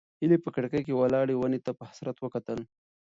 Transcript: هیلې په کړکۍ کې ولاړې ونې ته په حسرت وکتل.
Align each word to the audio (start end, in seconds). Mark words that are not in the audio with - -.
هیلې 0.19 0.37
په 0.43 0.49
کړکۍ 0.55 0.81
کې 0.87 0.93
ولاړې 0.99 1.35
ونې 1.37 1.59
ته 1.65 1.71
په 1.77 1.83
حسرت 1.89 2.17
وکتل. 2.19 2.59